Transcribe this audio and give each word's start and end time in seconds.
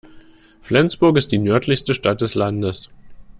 Flensburg 0.61 1.15
ist 1.17 1.31
die 1.31 1.37
nördlichste 1.37 1.93
Stadt 1.93 2.21
des 2.21 2.33
Landes. 2.33 2.89